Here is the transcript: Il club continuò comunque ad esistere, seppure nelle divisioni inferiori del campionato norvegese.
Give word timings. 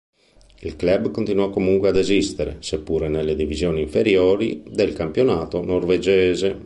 Il 0.61 0.75
club 0.77 1.11
continuò 1.11 1.51
comunque 1.51 1.89
ad 1.89 1.95
esistere, 1.95 2.57
seppure 2.61 3.07
nelle 3.07 3.35
divisioni 3.35 3.83
inferiori 3.83 4.63
del 4.67 4.93
campionato 4.93 5.63
norvegese. 5.63 6.59